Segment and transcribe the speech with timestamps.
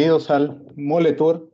[0.00, 1.52] bienvenidos al Mole Tour,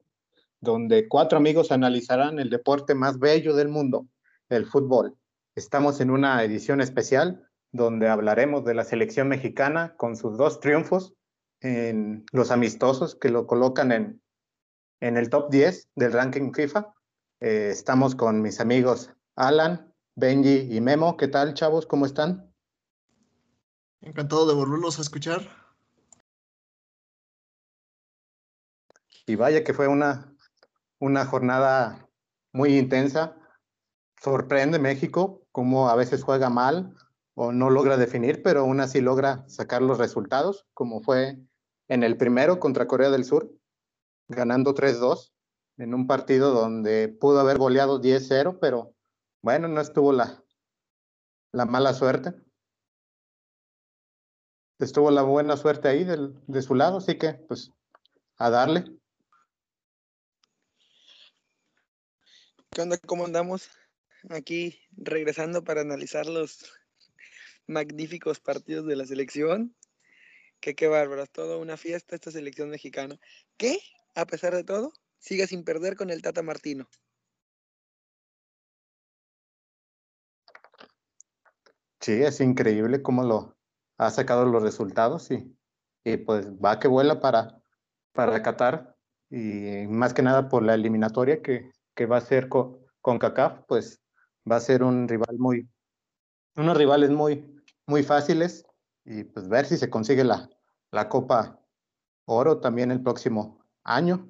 [0.61, 4.07] donde cuatro amigos analizarán el deporte más bello del mundo,
[4.49, 5.17] el fútbol.
[5.57, 11.13] Estamos en una edición especial donde hablaremos de la selección mexicana con sus dos triunfos
[11.61, 14.23] en los amistosos que lo colocan en,
[15.01, 16.95] en el top 10 del ranking FIFA.
[17.41, 21.17] Eh, estamos con mis amigos Alan, Benji y Memo.
[21.17, 21.85] ¿Qué tal, chavos?
[21.85, 22.49] ¿Cómo están?
[24.03, 25.66] Encantado de volverlos a escuchar.
[29.27, 30.33] Y vaya que fue una,
[31.01, 32.09] una jornada
[32.53, 33.37] muy intensa.
[34.23, 36.95] Sorprende México cómo a veces juega mal
[37.35, 41.39] o no logra definir, pero aún así logra sacar los resultados, como fue
[41.89, 43.53] en el primero contra Corea del Sur,
[44.29, 45.33] ganando 3-2
[45.79, 48.95] en un partido donde pudo haber goleado 10-0, pero
[49.43, 50.43] bueno, no estuvo la,
[51.53, 52.35] la mala suerte.
[54.79, 57.73] Estuvo la buena suerte ahí del, de su lado, así que pues
[58.39, 58.85] a darle.
[62.77, 62.99] ¿Qué onda?
[62.99, 63.71] ¿Cómo andamos?
[64.29, 66.63] Aquí regresando para analizar los
[67.67, 69.75] magníficos partidos de la selección.
[70.61, 73.19] Que qué bárbaro, toda una fiesta esta selección mexicana.
[73.57, 73.79] Que,
[74.15, 76.87] a pesar de todo, sigue sin perder con el Tata Martino.
[82.03, 83.57] Sí, es increíble cómo lo
[83.97, 85.57] ha sacado los resultados y,
[86.05, 87.59] y pues va que vuela para,
[88.13, 88.95] para Qatar
[89.31, 94.01] y más que nada por la eliminatoria que, que va a ser con, CACAF, pues
[94.49, 95.69] va a ser un rival muy,
[96.57, 98.65] unos rivales muy, muy fáciles
[99.05, 100.49] y pues ver si se consigue la,
[100.93, 101.61] la Copa
[102.27, 104.29] Oro también el próximo año.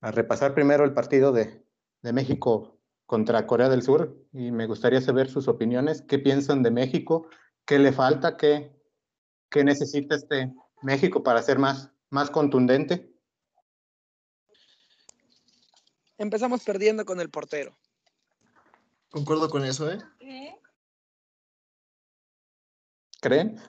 [0.00, 1.64] A repasar primero el partido de,
[2.02, 6.70] de México contra Corea del Sur y me gustaría saber sus opiniones, qué piensan de
[6.70, 7.26] México,
[7.64, 8.70] qué le falta, qué,
[9.50, 13.07] qué necesita este México para ser más, más contundente.
[16.18, 17.78] Empezamos perdiendo con el portero.
[19.10, 19.98] Concuerdo con eso, ¿eh?
[23.20, 23.60] ¿Creen?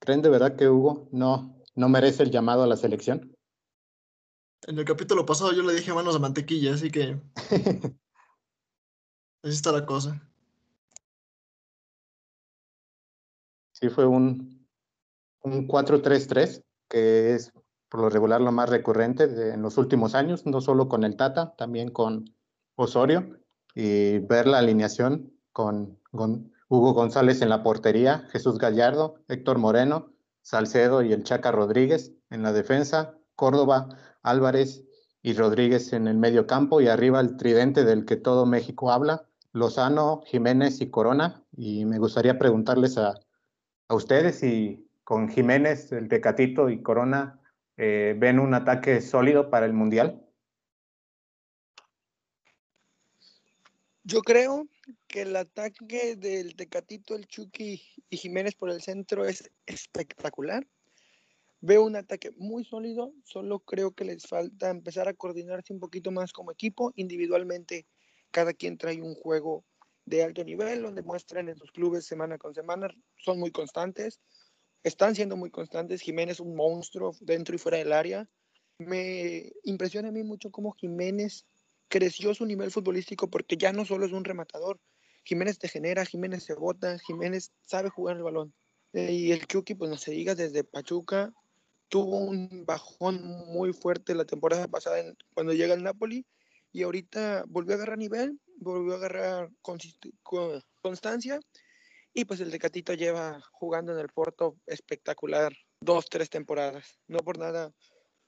[0.00, 3.36] ¿Creen de verdad que Hugo no, no merece el llamado a la selección?
[4.66, 7.20] En el capítulo pasado yo le dije manos de mantequilla, así que.
[9.40, 10.20] Así está la cosa.
[13.72, 14.66] Sí, fue un,
[15.42, 17.52] un 4-3-3, que es
[17.88, 21.54] por lo regular lo más recurrente en los últimos años, no solo con el Tata,
[21.56, 22.34] también con
[22.76, 23.38] Osorio,
[23.74, 30.12] y ver la alineación con, con Hugo González en la portería, Jesús Gallardo, Héctor Moreno,
[30.42, 33.88] Salcedo y el Chaca Rodríguez en la defensa, Córdoba,
[34.22, 34.84] Álvarez
[35.22, 39.26] y Rodríguez en el medio campo y arriba el tridente del que todo México habla,
[39.52, 41.42] Lozano, Jiménez y Corona.
[41.56, 43.14] Y me gustaría preguntarles a,
[43.88, 47.37] a ustedes si con Jiménez, el Tecatito y Corona
[47.78, 50.20] eh, ven un ataque sólido para el Mundial?
[54.02, 54.66] Yo creo
[55.06, 57.80] que el ataque del Tecatito, el Chucky
[58.10, 60.66] y Jiménez por el centro es espectacular.
[61.60, 66.10] Veo un ataque muy sólido, solo creo que les falta empezar a coordinarse un poquito
[66.10, 66.92] más como equipo.
[66.96, 67.86] Individualmente,
[68.32, 69.64] cada quien trae un juego
[70.04, 74.20] de alto nivel, donde muestran en sus clubes semana con semana, son muy constantes
[74.82, 76.00] están siendo muy constantes.
[76.00, 78.28] Jiménez un monstruo dentro y fuera del área.
[78.78, 81.46] Me impresiona a mí mucho cómo Jiménez
[81.88, 84.78] creció su nivel futbolístico porque ya no solo es un rematador.
[85.24, 88.54] Jiménez te genera, Jiménez se bota, Jiménez sabe jugar el balón.
[88.92, 91.32] Y el Chucky, pues no se diga, desde Pachuca
[91.88, 95.02] tuvo un bajón muy fuerte la temporada pasada
[95.34, 96.26] cuando llega al Napoli
[96.72, 99.50] y ahorita volvió a agarrar nivel, volvió a agarrar
[100.80, 101.40] constancia
[102.14, 106.98] y pues el Tecatito lleva jugando en el Porto espectacular dos, tres temporadas.
[107.06, 107.72] No por nada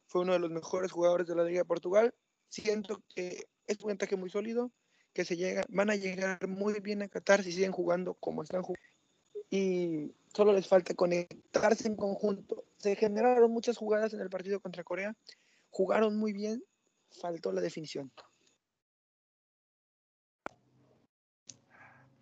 [0.06, 2.14] fue uno de los mejores jugadores de la Liga de Portugal.
[2.48, 4.72] Siento que es un ataque muy sólido,
[5.12, 8.62] que se llega, van a llegar muy bien a Qatar si siguen jugando como están
[8.62, 8.86] jugando.
[9.50, 12.64] Y solo les falta conectarse en conjunto.
[12.78, 15.16] Se generaron muchas jugadas en el partido contra Corea.
[15.70, 16.62] Jugaron muy bien,
[17.10, 18.12] faltó la definición.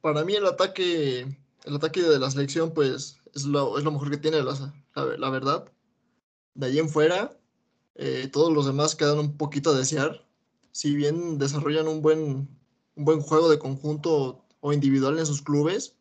[0.01, 1.27] Para mí el ataque
[1.69, 5.71] el ataque de la selección, pues, es lo, mejor que tiene, la, verdad.
[6.55, 7.39] De ahí en fuera,
[7.95, 10.27] eh, todos los demás quedan un poquito a desear.
[10.73, 12.49] Si bien desarrollan un buen,
[13.21, 15.95] juego de conjunto o individual en sus clubes,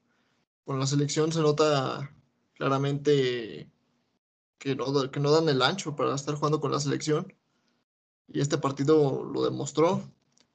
[0.64, 2.16] con la selección se nota
[2.54, 3.70] claramente
[4.58, 7.34] que no dan el ancho para estar jugando con la selección.
[8.30, 10.02] Y este partido lo demostró.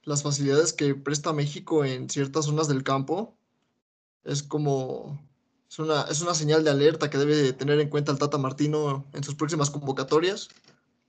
[0.05, 3.37] Las facilidades que presta México en ciertas zonas del campo
[4.25, 5.27] es como,
[5.69, 9.07] es una, es una señal de alerta que debe tener en cuenta el Tata Martino
[9.13, 10.49] en sus próximas convocatorias.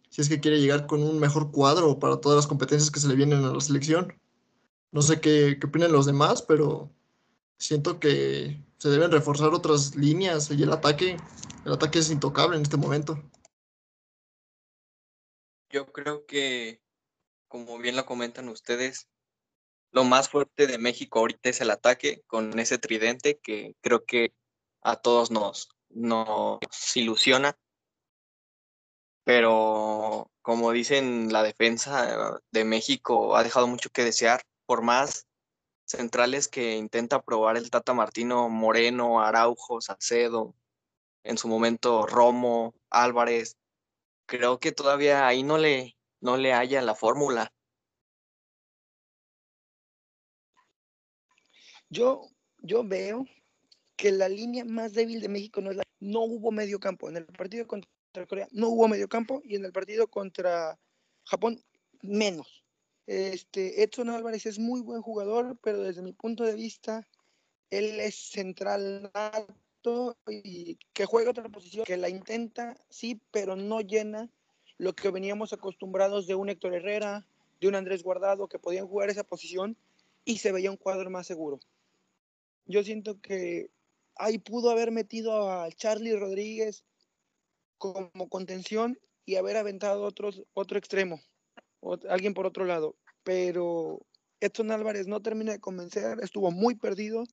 [0.09, 3.07] si es que quiere llegar con un mejor cuadro para todas las competencias que se
[3.07, 4.13] le vienen a la selección.
[4.91, 6.91] No sé qué, qué opinan los demás, pero
[7.57, 11.17] siento que se deben reforzar otras líneas y el ataque,
[11.65, 13.17] el ataque es intocable en este momento.
[15.69, 16.83] Yo creo que,
[17.47, 19.07] como bien lo comentan ustedes,
[19.93, 24.33] lo más fuerte de México ahorita es el ataque con ese tridente que creo que
[24.81, 25.69] a todos nos,
[26.95, 27.57] ilusiona
[29.23, 35.27] pero como dicen, la defensa de México ha dejado mucho que desear, por más
[35.85, 40.55] centrales que intenta probar el Tata Martino, Moreno, Araujo, Salcedo,
[41.23, 43.57] en su momento Romo, Álvarez,
[44.25, 47.53] creo que todavía ahí no le, no le haya la fórmula.
[51.89, 52.27] Yo,
[52.61, 53.25] yo veo
[53.95, 57.09] que la línea más débil de México no es la, no hubo medio campo.
[57.09, 57.89] En el partido contra
[58.27, 60.79] Corea no hubo medio campo y en el partido contra
[61.25, 61.63] Japón
[62.01, 62.63] menos.
[63.07, 67.07] Este, Edson Álvarez es muy buen jugador, pero desde mi punto de vista,
[67.69, 73.81] él es central nato y que juega otra posición, que la intenta, sí, pero no
[73.81, 74.29] llena
[74.77, 77.25] lo que veníamos acostumbrados de un Héctor Herrera,
[77.59, 79.77] de un Andrés Guardado, que podían jugar esa posición
[80.25, 81.59] y se veía un cuadro más seguro.
[82.65, 83.69] Yo siento que
[84.15, 86.85] ahí pudo haber metido a Charlie Rodríguez
[87.77, 91.21] como contención y haber aventado otros, otro extremo,
[92.09, 92.95] alguien por otro lado.
[93.23, 94.05] Pero
[94.39, 97.23] Edson Álvarez no termina de convencer, estuvo muy perdido,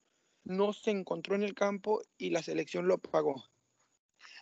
[0.43, 3.43] no se encontró en el campo y la selección lo pagó.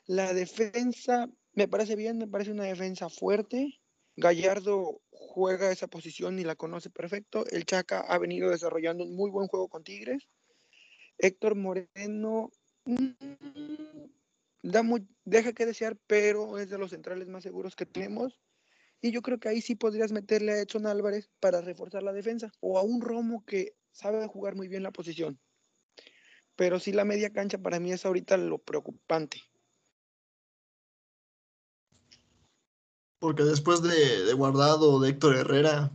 [0.05, 3.79] La defensa me parece bien, me parece una defensa fuerte.
[4.15, 7.45] Gallardo juega esa posición y la conoce perfecto.
[7.51, 10.27] El Chaca ha venido desarrollando un muy buen juego con Tigres.
[11.19, 12.49] Héctor Moreno
[12.85, 13.09] mm,
[14.63, 14.83] da
[15.25, 18.39] deja que desear, pero es de los centrales más seguros que tenemos.
[19.01, 22.51] Y yo creo que ahí sí podrías meterle a Edson Álvarez para reforzar la defensa.
[22.59, 25.39] O a un Romo que sabe jugar muy bien la posición.
[26.55, 29.41] Pero sí la media cancha para mí es ahorita lo preocupante.
[33.19, 35.91] Porque después de, de Guardado, de Héctor Herrera,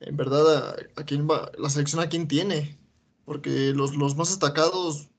[0.00, 1.50] en verdad, ¿a, quién va?
[1.58, 2.78] La selección a quién tiene.
[3.26, 5.10] Porque los, los más destacados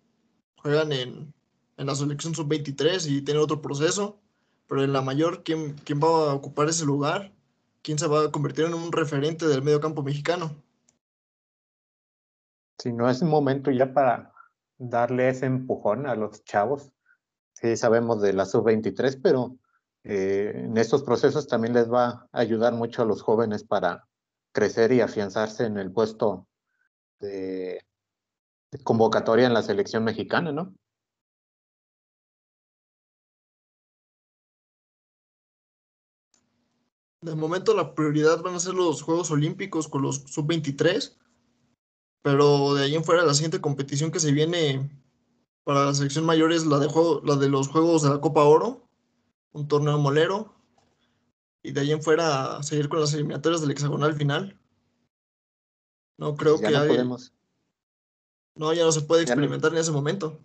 [0.55, 1.33] juegan en,
[1.77, 4.19] en la selección sub-23 y tiene otro proceso,
[4.67, 7.31] pero en la mayor, ¿quién, ¿quién va a ocupar ese lugar?
[7.83, 10.51] ¿Quién se va a convertir en un referente del medio campo mexicano?
[12.79, 14.33] Si no es un momento ya para
[14.77, 16.91] darle ese empujón a los chavos.
[17.53, 19.57] Sí, sabemos de la sub-23, pero
[20.03, 24.07] eh, en estos procesos también les va a ayudar mucho a los jóvenes para
[24.51, 26.47] crecer y afianzarse en el puesto
[27.19, 27.81] de
[28.83, 30.73] convocatoria en la selección mexicana, ¿no?
[37.21, 41.17] De momento la prioridad van a ser los Juegos Olímpicos con los sub-23,
[42.21, 44.89] pero de ahí en fuera la siguiente competición que se viene
[45.63, 48.43] para la selección mayor es la de, juego, la de los Juegos de la Copa
[48.43, 48.87] Oro,
[49.51, 50.53] un torneo molero,
[51.63, 54.57] y de ahí en fuera seguir con las eliminatorias del hexagonal final.
[56.17, 57.33] No creo que no podemos.
[58.57, 60.43] No, ya no se puede experimentar en ese momento.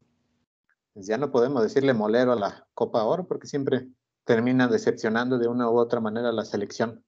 [0.94, 3.88] Ya no podemos decirle molero a la Copa Oro porque siempre
[4.24, 7.04] termina decepcionando de una u otra manera la selección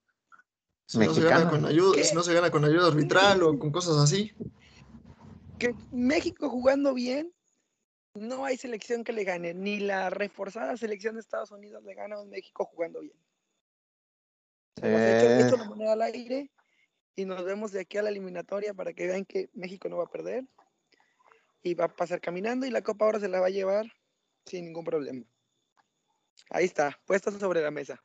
[0.86, 1.30] si mexicana.
[1.30, 3.96] No se gana con ayuda, si no se gana con ayuda arbitral o con cosas
[3.98, 4.32] así.
[5.58, 7.32] Que México jugando bien,
[8.14, 12.18] no hay selección que le gane, ni la reforzada selección de Estados Unidos le gana
[12.18, 13.16] a México jugando bien.
[14.82, 15.40] Eh...
[15.40, 16.50] Hecho, esto moneda al aire
[17.16, 20.04] y nos vemos de aquí a la eliminatoria para que vean que México no va
[20.04, 20.44] a perder
[21.64, 23.86] y va a pasar caminando y la Copa ahora se la va a llevar
[24.44, 25.24] sin ningún problema.
[26.50, 28.00] Ahí está, puesto sobre la mesa.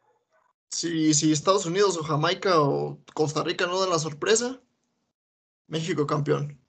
[0.71, 4.61] Si, si Estados Unidos o Jamaica o Costa Rica no dan la sorpresa,
[5.67, 6.59] México campeón.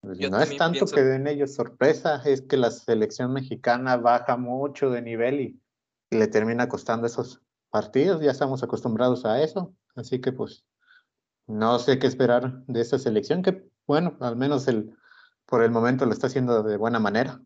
[0.00, 4.90] Pues no es tanto que den ellos sorpresa, es que la selección mexicana baja mucho
[4.90, 5.60] de nivel y,
[6.10, 10.64] le termina costando esos partidos, ya estamos acostumbrados a eso, así que pues
[11.46, 14.94] no sé qué esperar de esta selección, que bueno, al menos el,
[15.46, 17.40] por el momento lo está haciendo de buena manera.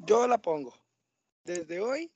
[0.00, 0.74] Yo la pongo.
[1.44, 2.12] Desde hoy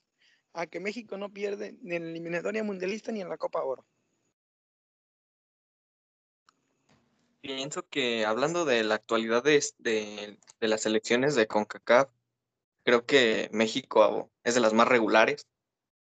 [0.53, 3.87] a que México no pierde ni en la eliminatoria mundialista ni en la Copa Oro.
[7.41, 10.39] Pienso que hablando de la actualidad de, de,
[10.69, 12.11] las elecciones de CONCACAF,
[12.85, 15.47] creo que México es de las más regulares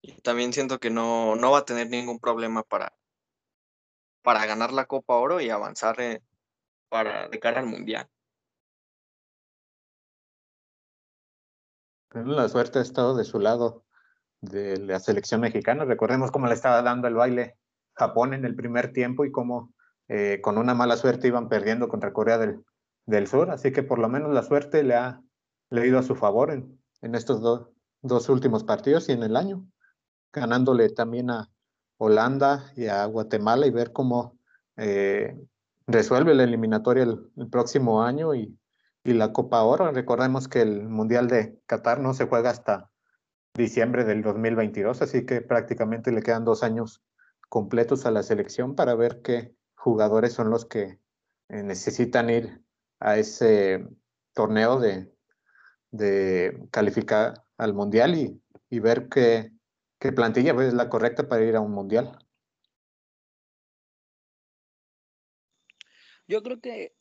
[0.00, 2.92] y también siento que no, no va a tener ningún problema para,
[4.22, 6.22] para ganar la Copa Oro y avanzar eh,
[6.88, 8.08] para de cara al Mundial.
[12.14, 13.84] La suerte ha estado de su lado
[14.40, 15.84] de la selección mexicana.
[15.84, 17.56] Recordemos cómo le estaba dando el baile
[17.94, 19.72] Japón en el primer tiempo y cómo
[20.08, 23.50] eh, con una mala suerte iban perdiendo contra Corea del, Sur.
[23.50, 25.20] Así que por lo menos la suerte le ha,
[25.70, 27.40] leído a su favor en, en estos
[28.02, 29.66] dos últimos partidos y en el año,
[30.30, 31.48] ganándole también a
[32.02, 34.36] Holanda y a Guatemala y ver cómo
[34.76, 35.38] eh,
[35.86, 38.58] resuelve la eliminatoria el, próximo año y,
[39.04, 39.88] y, la Copa Oro.
[39.92, 42.90] Recordemos que el Mundial de Qatar no se juega hasta
[43.54, 47.04] diciembre del 2022, así que prácticamente le quedan dos años
[47.48, 50.98] completos a la selección para ver qué jugadores son los que
[51.50, 52.64] eh, necesitan ir
[52.98, 53.86] a ese
[54.32, 55.14] torneo de,
[55.92, 59.52] de calificar al mundial y, y ver qué,
[60.02, 62.18] qué plantilla es la correcta para ir a un mundial.
[66.26, 66.92] Yo creo que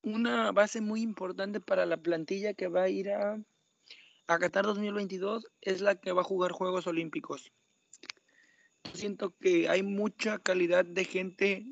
[0.00, 3.38] una base muy importante para la plantilla que va a ir a,
[4.26, 7.52] a Qatar 2022 es la que va a jugar Juegos Olímpicos.
[8.94, 11.66] Siento que hay mucha calidad de gente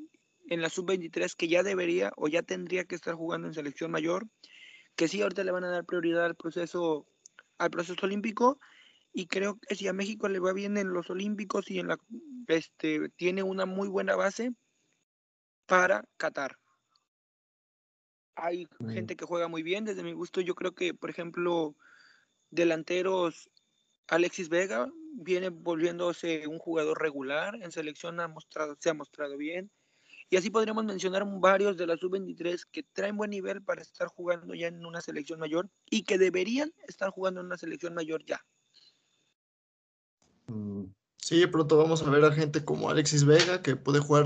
[0.49, 4.27] en la sub-23 que ya debería o ya tendría que estar jugando en selección mayor,
[4.95, 7.07] que sí ahorita le van a dar prioridad al proceso
[7.57, 8.59] al proceso olímpico
[9.13, 11.97] y creo que si a México le va bien en los olímpicos y en la
[12.47, 14.51] este tiene una muy buena base
[15.67, 16.57] para Qatar.
[18.35, 18.89] Hay mm.
[18.89, 21.75] gente que juega muy bien, desde mi gusto yo creo que por ejemplo
[22.49, 23.49] delanteros
[24.07, 29.71] Alexis Vega viene volviéndose un jugador regular, en selección ha mostrado, se ha mostrado bien.
[30.29, 34.55] Y así podríamos mencionar varios de la sub-23 que traen buen nivel para estar jugando
[34.55, 38.43] ya en una selección mayor y que deberían estar jugando en una selección mayor ya.
[40.47, 40.85] Mm,
[41.17, 44.25] sí, pronto vamos a ver a gente como Alexis Vega, que puede jugar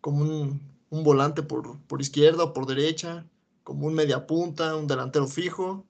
[0.00, 3.26] como un, volante por, por, izquierda o por derecha,
[3.62, 5.86] como un media punta, un delantero fijo,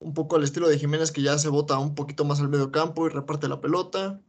[0.00, 2.70] un poco al estilo de Jiménez, que ya se bota un poquito más al medio
[2.70, 4.20] campo y reparte la pelota.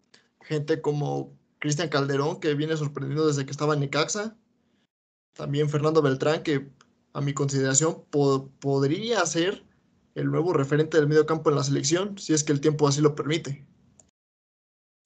[0.41, 4.37] Gente como Cristian Calderón, que viene sorprendiendo desde que estaba en Necaxa.
[5.33, 6.69] También Fernando Beltrán, que
[7.13, 8.05] a mi consideración
[8.59, 9.65] podría ser
[10.15, 13.01] el nuevo referente del medio campo en la selección, si es que el tiempo así
[13.01, 13.65] lo permite.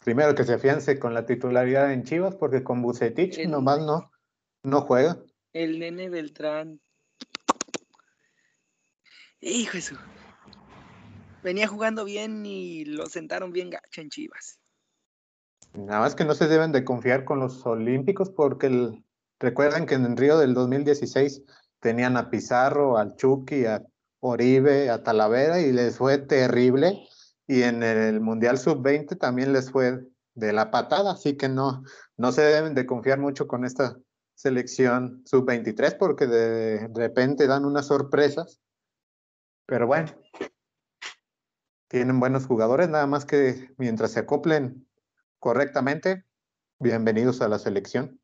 [0.03, 4.11] Primero que se afiance con la titularidad en Chivas, porque con Bucetich nomás no,
[4.63, 5.17] no juega.
[5.53, 6.79] El nene Beltrán.
[9.41, 9.95] Hijo eso.
[11.43, 14.59] Venía jugando bien y lo sentaron bien gacho en Chivas.
[15.73, 19.03] Nada más que no se deben de confiar con los olímpicos porque el,
[19.39, 21.43] recuerden que en Río del 2016
[21.79, 23.83] tenían a Pizarro, al Chucky, a
[24.19, 27.07] Oribe, a Talavera y les fue terrible.
[27.49, 31.83] Y en el Mundial Sub-20 también les fue de la patada, así que no,
[32.15, 33.97] no se deben de confiar mucho con esta
[34.35, 38.61] selección Sub-23 porque de, repente dan unas sorpresas.
[39.65, 40.11] Pero bueno,
[41.87, 44.87] tienen buenos jugadores, nada más que mientras se acoplen
[45.39, 46.25] correctamente,
[46.77, 48.21] bienvenidos a la selección.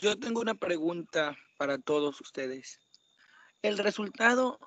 [0.00, 2.78] Yo tengo una pregunta para todos ustedes.
[3.60, 4.58] El resultado,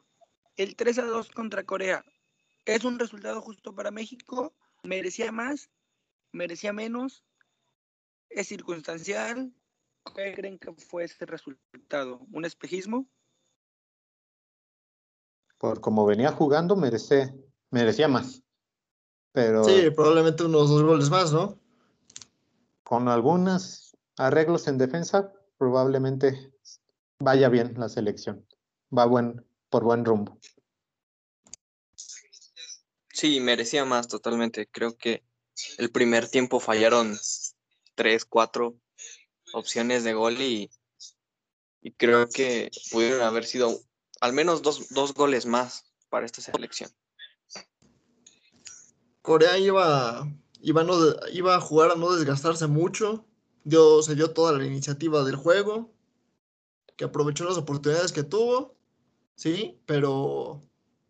[0.57, 2.05] el 3 a 2 contra Corea,
[2.65, 4.53] ¿es un resultado justo para México?
[4.83, 5.71] ¿Merecía más?
[6.31, 7.25] ¿Merecía menos?
[8.29, 9.51] ¿Es circunstancial?
[10.15, 12.19] ¿Qué creen que fue ese resultado?
[12.31, 13.07] ¿Un espejismo?
[15.57, 17.33] Por como venía jugando, merece,
[17.71, 18.43] merecía más.
[19.31, 21.59] Pero sí, probablemente unos dos goles más, ¿no?
[22.83, 26.53] Con algunos arreglos en defensa, probablemente
[27.19, 28.45] vaya bien la selección.
[28.95, 30.39] Va buen, por buen rumbo.
[33.13, 34.67] Sí, merecía más totalmente.
[34.67, 35.23] Creo que
[35.77, 37.17] el primer tiempo fallaron
[37.95, 38.75] tres, cuatro
[39.53, 40.71] opciones de gol y,
[41.81, 43.79] y creo que pudieron haber sido
[44.19, 46.89] al menos dos, dos goles más para esta selección.
[49.21, 50.27] Corea iba,
[50.61, 50.93] iba, no,
[51.31, 53.25] iba a jugar a no desgastarse mucho,
[53.63, 55.91] dio, se dio toda la iniciativa del juego,
[56.95, 58.75] que aprovechó las oportunidades que tuvo,
[59.35, 60.61] sí, pero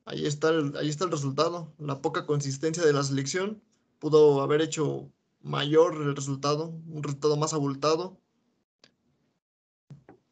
[0.06, 3.62] ahí está el, ahí está el resultado, la poca consistencia de la selección
[4.00, 5.10] pudo haber hecho
[5.42, 8.18] mayor el resultado, un resultado más abultado,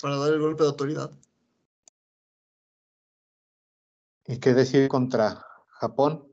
[0.02, 1.12] para dar el golpe de autoridad.
[4.26, 6.28] ¿Y qué decir contra Japón?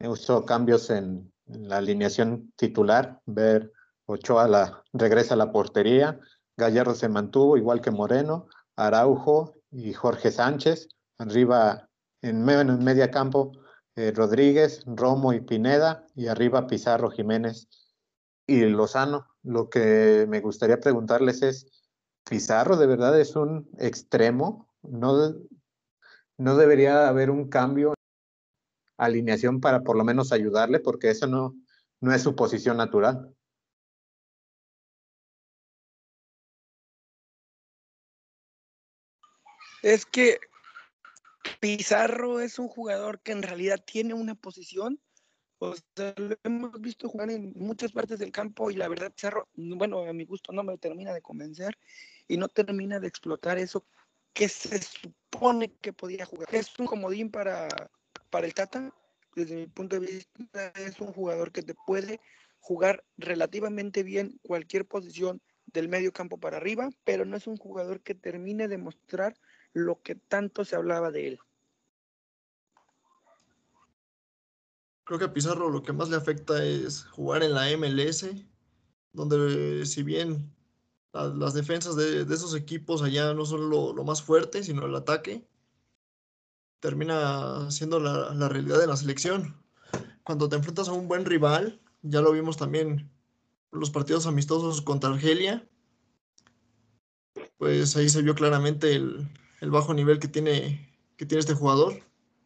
[0.00, 3.72] Usó cambios en la alineación titular, ver
[4.06, 6.18] Ochoa regresa a la portería,
[6.56, 11.88] Gallardo se mantuvo igual que Moreno, Araujo y Jorge Sánchez, arriba
[12.20, 13.52] en, en media campo
[13.94, 17.68] eh, Rodríguez, Romo y Pineda, y arriba Pizarro, Jiménez
[18.46, 19.26] y Lozano.
[19.42, 21.66] Lo que me gustaría preguntarles es,
[22.28, 24.68] ¿Pizarro de verdad es un extremo?
[24.82, 25.34] ¿No,
[26.38, 27.94] no debería haber un cambio
[28.96, 30.78] alineación para por lo menos ayudarle?
[30.80, 31.54] Porque eso no,
[32.00, 33.34] no es su posición natural.
[39.82, 40.38] Es que
[41.60, 45.00] Pizarro es un jugador que en realidad tiene una posición.
[45.58, 49.48] O sea, lo hemos visto jugar en muchas partes del campo y la verdad Pizarro,
[49.54, 51.76] bueno, a mi gusto no me termina de convencer
[52.28, 53.84] y no termina de explotar eso
[54.32, 56.48] que se supone que podía jugar.
[56.52, 57.68] Es un comodín para,
[58.30, 58.92] para el Tata.
[59.34, 62.20] Desde mi punto de vista es un jugador que te puede
[62.60, 68.00] jugar relativamente bien cualquier posición del medio campo para arriba, pero no es un jugador
[68.02, 69.34] que termine de mostrar
[69.72, 71.40] lo que tanto se hablaba de él.
[75.04, 78.26] Creo que a Pizarro lo que más le afecta es jugar en la MLS,
[79.12, 80.54] donde si bien
[81.12, 85.46] las defensas de, esos equipos allá no son lo, más fuerte, sino el ataque,
[86.80, 89.60] termina siendo la, la realidad de la selección.
[90.22, 93.10] Cuando te enfrentas a un buen rival, ya lo vimos también
[93.70, 95.68] los partidos amistosos contra Argelia,
[97.58, 99.28] pues ahí se vio claramente el,
[99.62, 102.02] el bajo nivel que tiene, que tiene este jugador,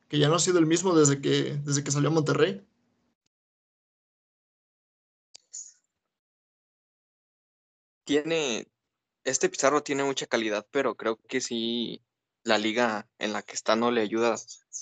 [0.09, 2.63] que ya no ha sido el mismo desde que, desde que salió a Monterrey.
[8.05, 8.69] Tiene,
[9.25, 12.03] este Pizarro tiene mucha calidad, pero creo que sí,
[12.45, 14.37] la liga en la que está no le ayuda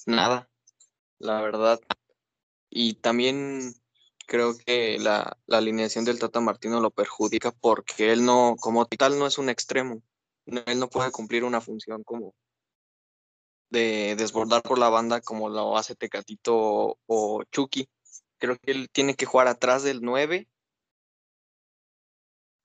[0.06, 0.50] nada,
[1.20, 1.80] la verdad.
[2.68, 3.74] Y también
[4.26, 9.20] creo que la, la alineación del Tata Martino lo perjudica porque él no, como tal,
[9.20, 10.02] no es un extremo
[10.46, 12.34] él no puede cumplir una función como
[13.70, 17.88] de desbordar por la banda como lo hace Tecatito o Chucky.
[18.38, 20.48] Creo que él tiene que jugar atrás del 9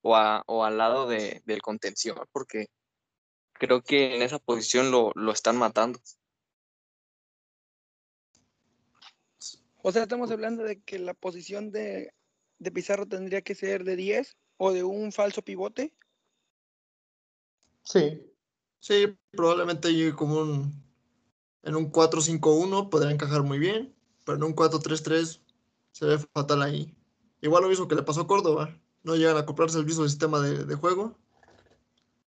[0.01, 2.67] o, o al lado de, del contención, porque
[3.53, 5.99] creo que en esa posición lo, lo están matando.
[9.81, 12.13] O sea, estamos hablando de que la posición de,
[12.59, 15.93] de Pizarro tendría que ser de 10 o de un falso pivote.
[17.89, 18.23] Sí.
[18.79, 20.83] Sí, probablemente llegue como un.
[21.63, 25.41] En un 4-5-1 podría encajar muy bien, pero en un 4-3-3
[25.91, 26.95] se ve fatal ahí.
[27.41, 28.79] Igual lo mismo que le pasó a Córdoba.
[29.03, 31.17] No llegan a comprarse el mismo sistema de, juego.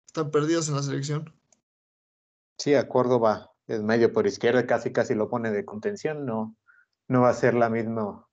[0.07, 1.31] Están perdidos en la selección.
[2.57, 6.25] Sí, a Córdoba es medio por izquierda, casi casi lo pone de contención.
[6.25, 6.55] No,
[7.07, 8.27] no va a ser la misma,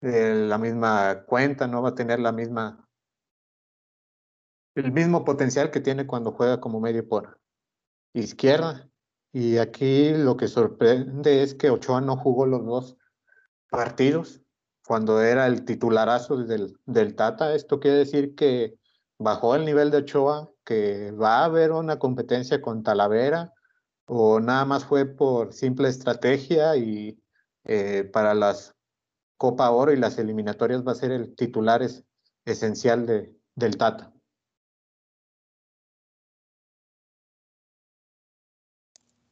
[0.00, 2.87] eh, la misma cuenta, no va a tener la misma
[4.80, 7.40] el mismo potencial que tiene cuando juega como medio por
[8.14, 8.88] izquierda.
[9.32, 12.96] Y aquí lo que sorprende es que Ochoa no jugó los dos
[13.70, 14.40] partidos
[14.86, 17.54] cuando era el titularazo del, del Tata.
[17.54, 18.78] Esto quiere decir que
[19.18, 23.52] bajó el nivel de Ochoa, que va a haber una competencia con Talavera,
[24.06, 27.20] o nada más fue por simple estrategia y
[27.64, 28.74] eh, para las
[29.36, 32.04] Copa Oro y las eliminatorias va a ser el titular es,
[32.44, 34.12] esencial de, del Tata.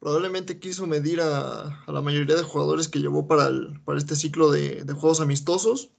[0.07, 3.51] Probablemente quiso medir a, la mayoría de jugadores que llevó para,
[3.85, 5.90] para este ciclo de, juegos amistosos.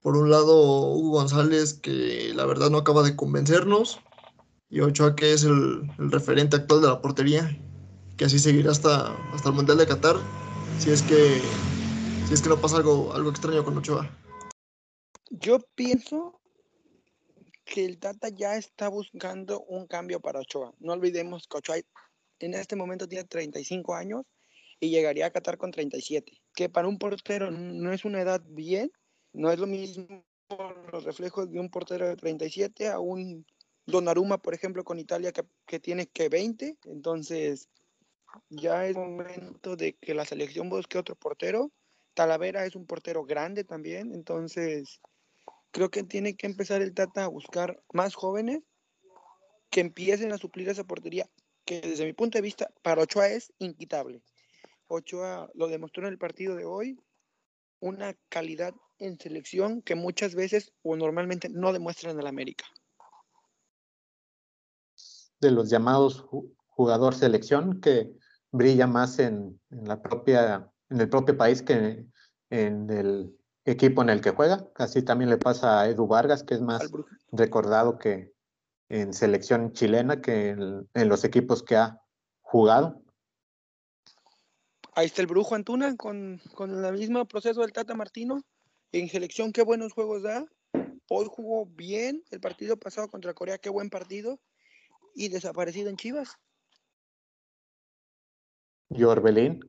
[0.00, 4.00] Por un lado, Hugo González, que la verdad no acaba de convencernos,
[4.68, 7.56] y Ochoa, que es el, referente actual de la portería,
[8.16, 10.16] que así seguirá hasta, hasta el Mundial de Qatar,
[10.80, 11.40] si es que,
[12.26, 14.10] si es que no pasa algo, algo extraño con Ochoa.
[15.30, 16.40] Yo pienso
[17.64, 20.74] que el Tata ya está buscando un cambio para Ochoa.
[20.80, 21.76] No olvidemos que Ochoa
[22.44, 24.24] en este momento tiene 35 años
[24.80, 28.90] y llegaría a Qatar con 37, que para un portero no es una edad bien,
[29.32, 30.24] no es lo mismo
[30.92, 33.46] los reflejos de un portero de 37 a un
[33.86, 37.68] Donnarumma, por ejemplo, con Italia que, que tiene que 20, entonces
[38.48, 41.70] ya es momento de que la selección busque otro portero.
[42.14, 45.00] Talavera es un portero grande también, entonces
[45.70, 48.62] creo que tiene que empezar el Tata a buscar más jóvenes
[49.70, 51.28] que empiecen a suplir esa portería
[51.64, 54.22] que desde mi punto de vista para Ochoa es inquitable.
[54.88, 56.98] Ochoa lo demostró en el partido de hoy,
[57.80, 62.64] una calidad en selección que muchas veces o normalmente no demuestran en el América.
[65.40, 66.24] De los llamados
[66.68, 68.12] jugador selección que
[68.50, 72.06] brilla más en, la propia, en el propio país que
[72.50, 74.68] en el equipo en el que juega.
[74.74, 76.90] Así también le pasa a Edu Vargas, que es más
[77.32, 78.33] recordado que,
[78.88, 82.00] en selección chilena que en, los equipos que ha
[82.40, 83.02] jugado.
[84.94, 88.42] Ahí está el Brujo Antuna con, con el mismo proceso del Tata Martino.
[88.92, 90.46] En selección, qué buenos juegos da.
[91.08, 94.38] Hoy jugó bien el partido pasado contra Corea, qué buen partido.
[95.16, 96.38] Y desaparecido en Chivas.
[98.90, 99.60] Y Orbelín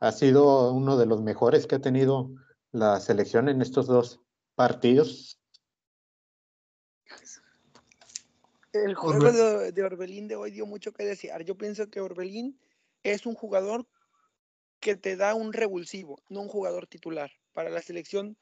[0.00, 2.30] ha sido uno de los mejores que ha tenido
[2.72, 4.20] la selección en estos dos
[4.54, 5.39] partidos.
[8.72, 11.44] El juego de, de, Orbelín de hoy dio mucho que desear.
[11.44, 12.58] Yo pienso que Orbelín
[13.02, 13.86] es un jugador
[14.78, 17.32] que te da un revulsivo, no un jugador titular.
[17.52, 18.36] Para la selección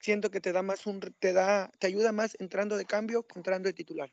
[0.00, 3.38] siento que te da más un te da te ayuda más entrando de cambio que
[3.38, 4.12] entrando de titular.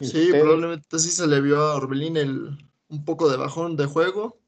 [0.00, 4.38] Sí, probablemente sí se le vio a Orbelín el, un poco de bajón de juego.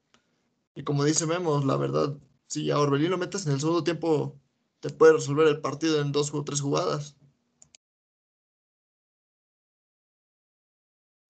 [0.74, 2.14] Y como dice Memo, la verdad,
[2.48, 4.40] si a Orbelín lo metes en el segundo tiempo,
[4.80, 7.16] te puede resolver el partido en dos o tres jugadas.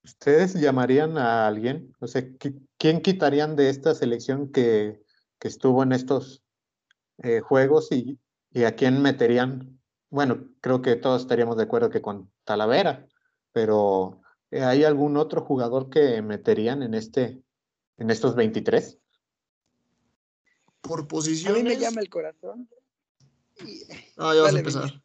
[0.04, 1.94] ¿Ustedes llamarían a alguien?
[2.00, 2.22] O sea,
[2.78, 5.02] ¿quién quitarían de esta selección que,
[5.40, 6.42] estuvo en estos
[7.18, 8.18] eh, juegos y,
[8.50, 9.80] y, a quién meterían?
[10.10, 13.06] Bueno, creo que todos estaríamos de acuerdo que con Talavera,
[13.52, 17.42] pero eh, ¿hay algún otro jugador que meterían en, este,
[17.98, 18.98] en estos 23?
[20.88, 21.52] Por posición.
[21.52, 22.68] A mí me llama el corazón.
[24.16, 25.02] Ah, ya vas a empezar.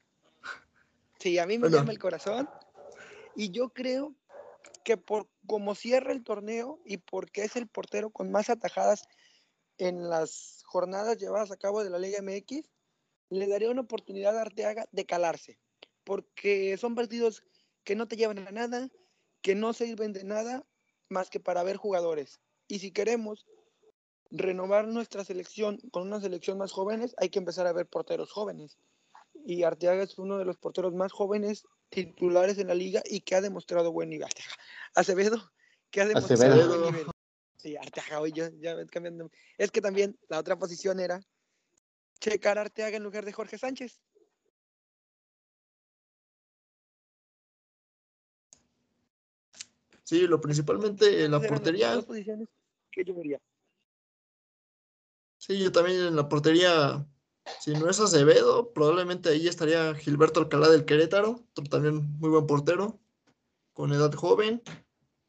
[1.19, 2.49] Sí, a mí me llama el corazón.
[3.35, 4.15] Y yo creo
[4.85, 9.07] que por como cierra el torneo y porque es el portero con más atajadas
[9.77, 12.69] en las jornadas llevadas a cabo de la Liga MX,
[13.29, 15.59] le daría una oportunidad a Arteaga de calarse,
[16.03, 17.43] porque son partidos
[17.83, 18.89] que no te llevan a nada,
[19.41, 20.65] que no sirven de nada
[21.09, 22.39] más que para ver jugadores.
[22.67, 23.45] Y si queremos
[24.33, 28.77] renovar nuestra selección con una selección más jóvenes, hay que empezar a ver porteros jóvenes.
[29.45, 33.35] Y Arteaga es uno de los porteros más jóvenes titulares en la liga y que
[33.35, 34.29] ha demostrado buen nivel.
[34.95, 35.51] Acevedo,
[35.91, 36.79] que ha demostrado Acevedo.
[36.79, 37.07] buen nivel.
[37.57, 39.29] Sí, Arteaga, hoy yo ya cambiando.
[39.57, 41.21] Es que también la otra posición era
[42.19, 44.01] checar a Arteaga en lugar de Jorge Sánchez.
[50.03, 51.93] Sí, lo principalmente en la portería.
[51.93, 52.49] Dos posiciones
[52.91, 53.39] que yo vería.
[55.45, 57.05] Sí, yo también en la portería,
[57.59, 63.01] si no es Acevedo, probablemente ahí estaría Gilberto Alcalá del Querétaro, también muy buen portero,
[63.73, 64.63] con edad joven.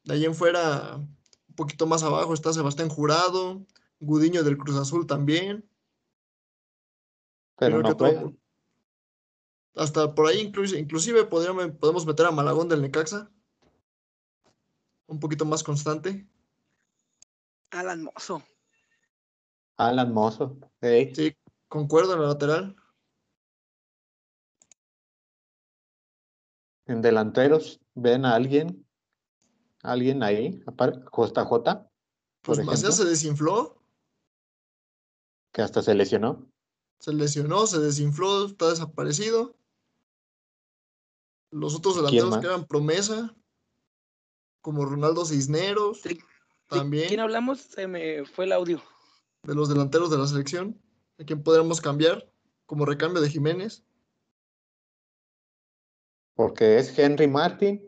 [0.04, 3.66] De ahí en fuera, un poquito más abajo está Sebastián Jurado,
[3.98, 5.68] Gudiño del Cruz Azul también.
[7.56, 8.36] Pero no todo,
[9.74, 13.32] hasta por ahí inclusive, inclusive podríamos, podemos meter a Malagón del Necaxa.
[15.08, 16.24] Un poquito más constante.
[17.72, 18.44] Alan Mozo.
[19.76, 20.58] Alan Mozo.
[20.80, 21.12] Hey.
[21.14, 21.36] Sí,
[21.68, 22.76] concuerdo en la lateral.
[26.86, 28.86] En delanteros, ¿ven a alguien?
[29.82, 30.62] ¿Alguien ahí?
[30.66, 31.90] ¿JJ?
[32.42, 33.82] Pues Macías se desinfló.
[35.52, 36.46] Que hasta se lesionó.
[36.98, 39.56] Se lesionó, se desinfló, está desaparecido.
[41.50, 43.34] Los otros delanteros que eran promesa,
[44.60, 46.18] como Ronaldo Cisneros, Sí.
[46.68, 47.08] también.
[47.08, 47.60] ¿Quién hablamos?
[47.60, 48.82] Se me fue el audio.
[49.44, 50.80] De los delanteros de la selección,
[51.18, 52.30] a quién podríamos cambiar
[52.66, 53.84] como recambio de Jiménez.
[56.34, 57.82] Porque es Henry Martin,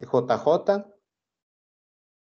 [0.00, 0.86] JJ,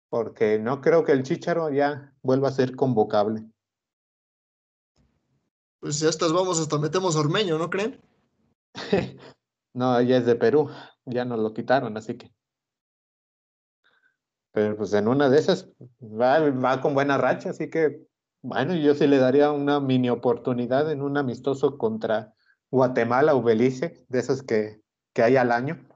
[0.09, 3.45] porque no creo que el Chicharo ya vuelva a ser convocable.
[5.81, 8.01] Pues ya estas vamos, hasta metemos a Ormeño, ¿no creen?
[9.75, 10.71] no, ya es de Perú,
[11.05, 12.33] ya nos lo quitaron, así que.
[14.53, 15.69] Pero pues en una de esas
[16.01, 18.07] va, va con buena racha, así que
[18.45, 22.35] bueno, yo sí le daría una mini oportunidad en un amistoso contra
[22.71, 24.83] Guatemala o Belice, de esos que,
[25.15, 25.89] que hay al año.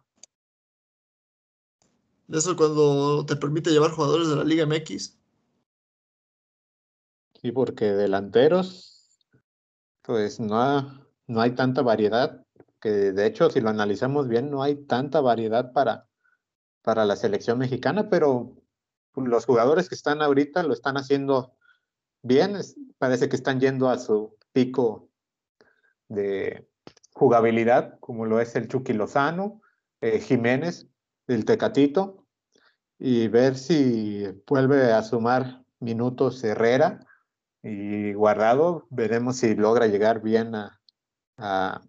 [2.27, 5.19] De eso cuando te permite llevar jugadores de la Liga MX.
[7.35, 9.29] Sí, porque delanteros,
[10.01, 12.47] pues no, no hay tanta variedad,
[12.81, 16.09] que de hecho si lo analizamos bien, no hay tanta variedad para,
[16.81, 18.57] para la selección mexicana, pero
[19.17, 21.58] los jugadores que están ahorita lo están haciendo
[22.23, 25.09] bien, es, parece que están yendo a su pico
[26.09, 26.69] de
[27.13, 29.61] jugabilidad, como lo es el Chucky Lozano,
[30.01, 30.87] eh, Jiménez,
[31.27, 32.27] el Tecatito,
[32.99, 37.01] y ver si vuelve a sumar minutos Herrera
[37.63, 40.81] y Guardado, veremos si logra llegar bien a,
[41.37, 41.81] a,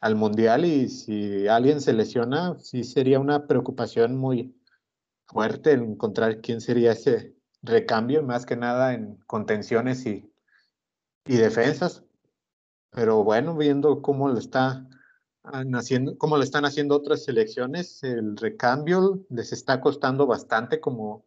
[0.00, 4.54] al Mundial y si alguien se lesiona, sí sería una preocupación muy
[5.26, 10.32] fuerte encontrar quién sería ese recambio, más que nada en contenciones y,
[11.26, 12.04] y defensas.
[12.90, 14.86] Pero bueno, viendo cómo lo está
[15.42, 21.26] haciendo, como lo están haciendo otras selecciones, el recambio les está costando bastante como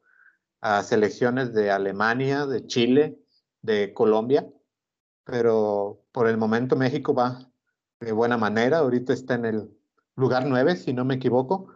[0.61, 3.19] a selecciones de Alemania, de Chile,
[3.61, 4.47] de Colombia,
[5.23, 7.51] pero por el momento México va
[7.99, 9.77] de buena manera, ahorita está en el
[10.15, 11.67] lugar 9, si no me equivoco,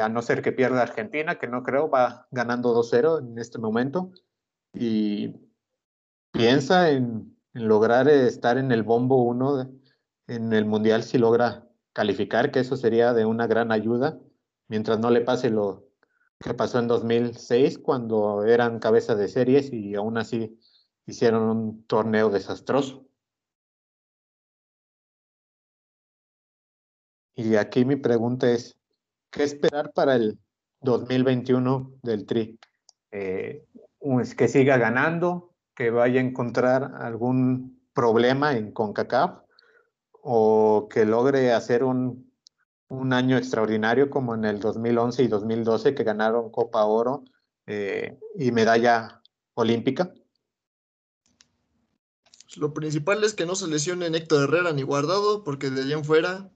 [0.00, 4.12] a no ser que pierda Argentina, que no creo, va ganando 2-0 en este momento,
[4.72, 5.34] y
[6.32, 9.70] piensa en, en lograr estar en el bombo 1
[10.26, 14.18] en el Mundial si logra calificar, que eso sería de una gran ayuda,
[14.68, 15.88] mientras no le pase lo
[16.40, 20.58] que pasó en 2006 cuando eran cabeza de series y aún así
[21.06, 23.06] hicieron un torneo desastroso.
[27.36, 28.78] Y aquí mi pregunta es,
[29.34, 30.38] ¿qué esperar para el
[30.80, 32.58] 2021 del Tri?
[33.10, 33.66] Eh,
[34.36, 35.54] ¿Que siga ganando?
[35.74, 39.40] ¿Que vaya a encontrar algún problema en CONCACAF?
[40.12, 42.32] ¿O que logre hacer un,
[42.88, 47.24] un año extraordinario como en el 2011 y 2012 que ganaron Copa Oro
[47.66, 49.20] eh, y medalla
[49.54, 50.12] olímpica?
[52.56, 56.04] Lo principal es que no se lesionen Héctor Herrera ni Guardado, porque de allá en
[56.04, 56.53] fuera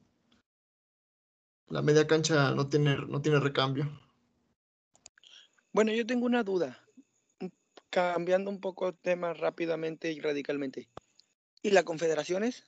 [1.71, 3.91] la media cancha no tiene, no tiene recambio.
[5.73, 6.79] Bueno, yo tengo una duda,
[7.91, 10.89] cambiando un poco el tema rápidamente y radicalmente.
[11.63, 12.65] ¿Y las confederaciones?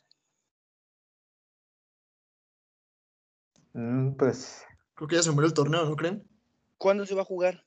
[3.72, 4.64] Mm, pues.
[4.94, 6.28] Creo que ya se murió el torneo, ¿no creen?
[6.76, 7.64] ¿Cuándo se va a jugar?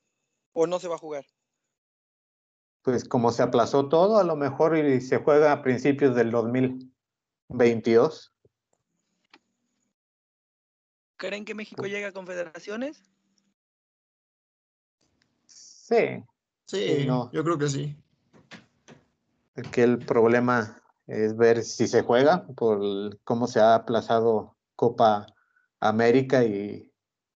[0.51, 1.25] ¿O no se va a jugar?
[2.83, 8.32] Pues como se aplazó todo, a lo mejor y se juega a principios del 2022.
[11.23, 13.01] ¿Creen que México llega a confederaciones?
[15.45, 16.21] Sí.
[16.65, 17.31] Sí, no.
[17.31, 17.95] yo creo que sí.
[19.55, 25.25] Aquí el problema es ver si se juega por cómo se ha aplazado Copa
[25.79, 26.91] América y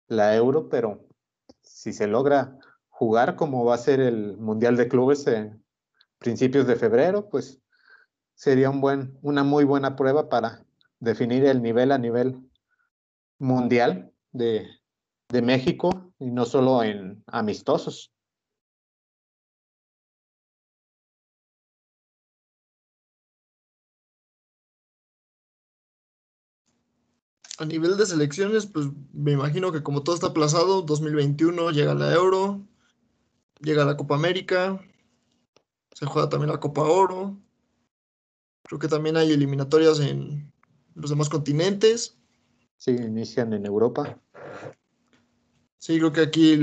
[0.08, 1.06] la Euro, pero
[1.60, 5.62] si se logra jugar como va a ser el Mundial de Clubes en
[6.20, 7.60] principios de febrero, pues
[8.34, 10.64] sería un buen, una muy buena prueba para
[11.00, 12.50] definir el nivel a nivel
[13.38, 14.66] mundial de,
[15.28, 18.12] de México y no solo en amistosos.
[27.58, 32.12] A nivel de selecciones, pues me imagino que como todo está aplazado, 2021 llega la
[32.12, 32.66] Euro,
[33.60, 34.80] llega la Copa América,
[35.94, 37.40] se juega también la Copa Oro.
[38.64, 40.52] Creo que también hay eliminatorias en
[40.94, 42.18] los demás continentes.
[42.76, 44.20] Sí, inician en Europa.
[45.78, 46.58] Sí, creo que aquí,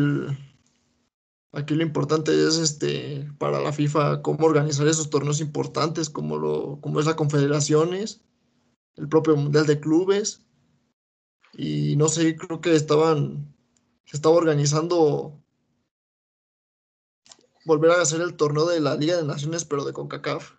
[1.51, 6.79] aquí lo importante es este para la FIFA cómo organizar esos torneos importantes, como, lo,
[6.81, 8.21] como es la Confederaciones,
[8.95, 10.45] el propio Mundial de Clubes.
[11.53, 13.53] Y no sé, creo que estaban,
[14.05, 15.41] se estaba organizando
[17.65, 20.53] volver a hacer el torneo de la Liga de Naciones, pero de CONCACAF.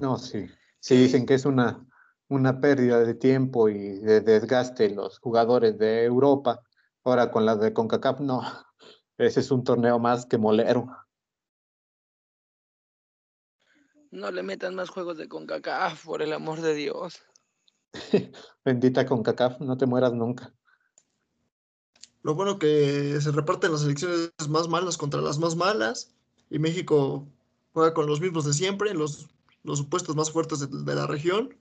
[0.00, 0.46] No, sí.
[0.86, 1.84] Sí, dicen que es una,
[2.28, 6.62] una pérdida de tiempo y de desgaste los jugadores de Europa.
[7.02, 8.42] Ahora con la de CONCACAF, no.
[9.18, 10.86] Ese es un torneo más que molero.
[14.12, 17.20] No le metan más juegos de CONCACAF, por el amor de Dios.
[18.64, 20.54] Bendita CONCACAF, no te mueras nunca.
[22.22, 26.14] Lo bueno que se reparten las elecciones más malas contra las más malas
[26.48, 27.26] y México
[27.72, 29.28] juega con los mismos de siempre, los,
[29.66, 31.54] los supuestos más fuertes de, la región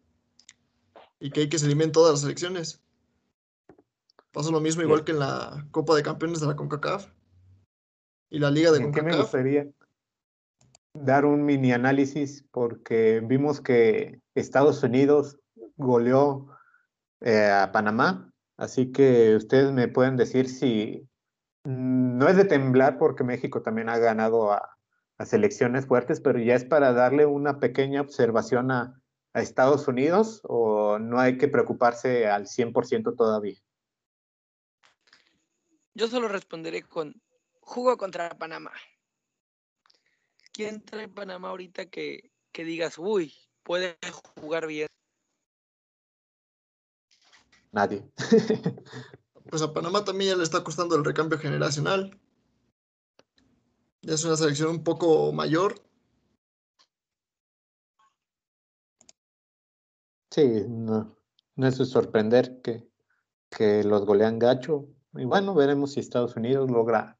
[1.19, 2.81] y que hay que se eliminen todas las elecciones.
[4.31, 7.07] Pasa lo mismo igual que en la Copa de Campeones de la CONCACAF
[8.29, 9.11] y la Liga de CONCACAF.
[9.11, 9.67] me gustaría
[10.93, 15.37] dar un mini análisis porque vimos que Estados Unidos
[15.77, 16.47] goleó
[17.21, 21.07] eh, a Panamá Así que ustedes me pueden decir si
[21.65, 24.74] mm, no es de temblar porque México también ha ganado a,
[25.23, 29.01] selecciones fuertes, pero ya es para darle una pequeña observación a,
[29.33, 33.59] Estados Unidos o no hay que preocuparse al 100% todavía.
[35.93, 37.21] Yo solo responderé con
[37.59, 38.71] jugo contra Panamá.
[40.53, 43.97] ¿Quién trae Panamá ahorita que, que digas, uy, puede
[44.39, 44.87] jugar bien?
[47.73, 48.09] Nadie.
[49.49, 52.17] pues a Panamá también ya le está costando el recambio generacional.
[54.07, 55.81] Es una selección un poco mayor.
[60.29, 61.17] Sí, no,
[61.55, 62.87] no es de sorprender que,
[63.49, 64.87] que los golean gacho.
[65.13, 67.17] Y bueno, veremos si Estados Unidos logra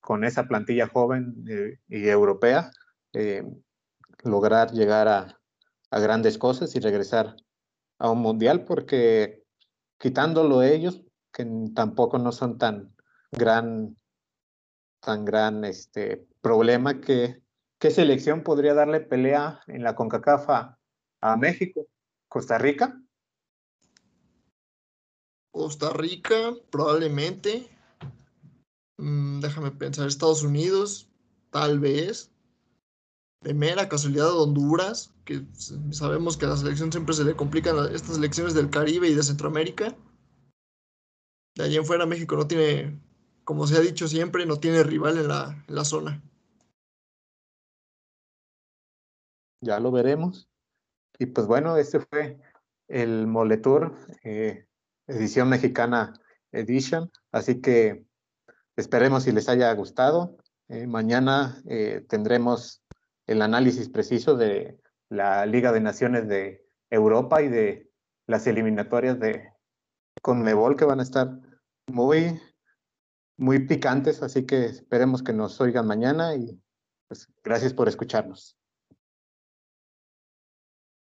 [0.00, 2.70] con esa plantilla joven eh, y europea
[3.12, 3.44] eh,
[4.24, 5.38] lograr llegar a,
[5.90, 7.36] a grandes cosas y regresar
[7.98, 9.44] a un mundial, porque
[9.98, 11.02] quitándolo ellos,
[11.32, 12.96] que tampoco no son tan
[13.30, 13.97] gran,
[15.00, 17.42] tan gran este, problema que
[17.78, 20.48] qué selección podría darle pelea en la CONCACAF
[21.20, 21.86] a México,
[22.28, 23.00] Costa Rica.
[25.50, 27.68] Costa Rica, probablemente.
[28.98, 31.10] Mm, déjame pensar, Estados Unidos,
[31.50, 32.30] tal vez.
[33.42, 35.46] De mera casualidad Honduras, que
[35.92, 39.22] sabemos que a la selección siempre se le complican estas elecciones del Caribe y de
[39.22, 39.96] Centroamérica.
[41.54, 43.00] De allí en fuera México no tiene,
[43.48, 46.22] como se ha dicho siempre, no tiene rival en la, zona.
[49.62, 50.50] Ya lo veremos.
[51.18, 52.38] Y pues bueno, este fue
[52.88, 54.66] el Moletour, eh,
[55.06, 56.12] edición mexicana
[56.52, 57.10] edition.
[57.32, 58.04] Así que
[58.76, 60.36] esperemos si les haya gustado.
[60.68, 62.82] Eh, mañana eh, tendremos
[63.26, 67.90] el análisis preciso de la Liga de Naciones de Europa y de
[68.26, 69.54] las eliminatorias de
[70.20, 71.30] Conmebol que van a estar
[71.86, 72.38] muy,
[73.38, 74.22] muy picantes.
[74.22, 76.60] Así que esperemos que nos oigan mañana y
[77.06, 78.58] pues gracias por escucharnos.